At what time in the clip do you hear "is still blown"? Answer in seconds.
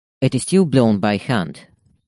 0.33-0.97